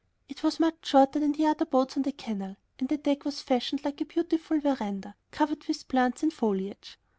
It 0.27 0.41
was 0.41 0.59
much 0.59 0.83
shorter 0.87 1.19
than 1.19 1.33
the 1.33 1.45
other 1.45 1.63
boats 1.63 1.95
on 1.95 2.01
the 2.01 2.11
canal, 2.11 2.55
and 2.79 2.89
the 2.89 2.97
deck 2.97 3.23
was 3.23 3.43
fashioned 3.43 3.85
like 3.85 4.01
a 4.01 4.05
beautiful 4.05 4.59
veranda, 4.59 5.13
covered 5.29 5.65
with 5.67 5.87
plants 5.87 6.23
and 6.23 6.33
foliage. 6.33 6.97